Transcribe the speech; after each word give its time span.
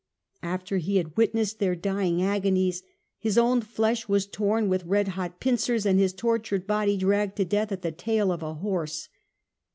After 0.41 0.77
he 0.79 0.97
had 0.97 1.15
witnessed 1.15 1.59
their 1.59 1.75
dying 1.75 2.23
agonies 2.23 2.81
his 3.19 3.37
own 3.37 3.61
flesh 3.61 4.07
was 4.07 4.25
torn 4.25 4.67
with 4.67 4.83
red 4.85 5.09
hot 5.09 5.39
pincers 5.39 5.85
and 5.85 5.99
his 5.99 6.11
tortured 6.11 6.65
body 6.65 6.97
dragged 6.97 7.35
to 7.35 7.45
death 7.45 7.71
at 7.71 7.83
the 7.83 7.91
tail 7.91 8.31
of 8.31 8.41
a 8.41 8.55
horse. 8.55 9.09